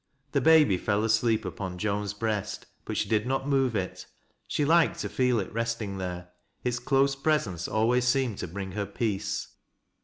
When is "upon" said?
1.45-1.77